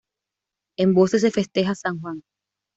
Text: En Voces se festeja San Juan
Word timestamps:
En 0.79 0.95
Voces 0.95 1.21
se 1.21 1.29
festeja 1.29 1.75
San 1.75 1.99
Juan 1.99 2.23